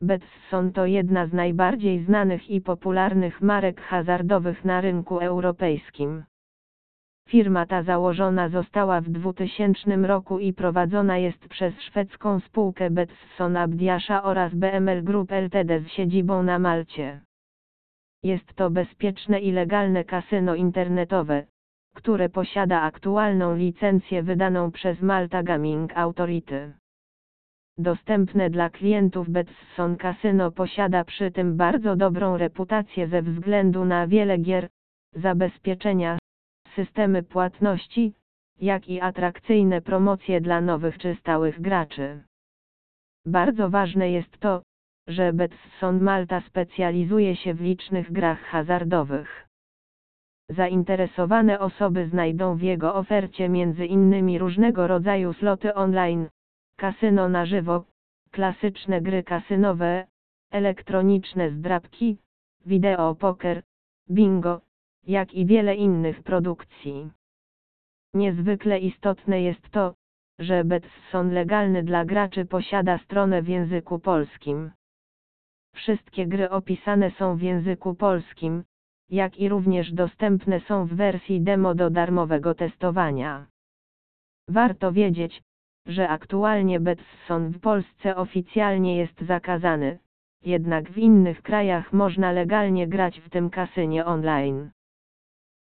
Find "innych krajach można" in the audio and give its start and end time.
90.98-92.32